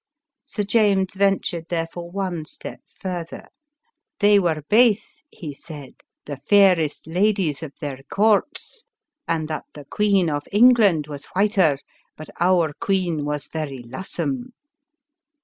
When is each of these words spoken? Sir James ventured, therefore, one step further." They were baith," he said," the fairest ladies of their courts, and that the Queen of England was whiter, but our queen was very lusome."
Sir 0.45 0.63
James 0.63 1.13
ventured, 1.13 1.67
therefore, 1.69 2.09
one 2.09 2.45
step 2.45 2.79
further." 2.87 3.49
They 4.19 4.39
were 4.39 4.63
baith," 4.67 5.21
he 5.29 5.53
said," 5.53 5.93
the 6.25 6.37
fairest 6.37 7.05
ladies 7.05 7.61
of 7.61 7.73
their 7.79 7.99
courts, 8.11 8.87
and 9.27 9.47
that 9.49 9.65
the 9.75 9.85
Queen 9.85 10.27
of 10.27 10.47
England 10.51 11.05
was 11.05 11.27
whiter, 11.35 11.77
but 12.17 12.31
our 12.39 12.73
queen 12.79 13.25
was 13.25 13.45
very 13.45 13.83
lusome." 13.83 14.53